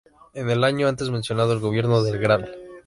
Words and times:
En 0.33 0.49
el 0.49 0.63
año 0.63 0.87
antes 0.87 1.11
mencionado, 1.11 1.53
el 1.53 1.59
gobierno 1.59 2.01
del 2.01 2.17
Gral. 2.19 2.49